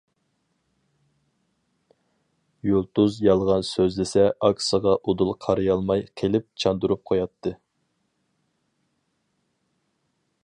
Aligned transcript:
يۇلتۇز 2.69 3.19
يالغان 3.25 3.67
سۆزلىسە 3.71 4.23
ئاكىسىغا 4.47 4.95
ئۇدۇل 5.11 5.31
قارىيالماي 5.47 6.03
قېلىپ 6.21 6.49
چاندۇرۇپ 6.63 7.03
قوياتتى. 7.11 7.53